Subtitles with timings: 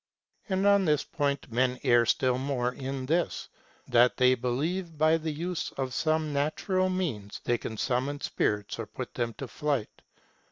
[0.49, 3.49] And on this point men err still more in this,
[3.87, 8.87] that they believe by the use 01 some natural means they can summon spirits or
[8.87, 10.01] put them to flight.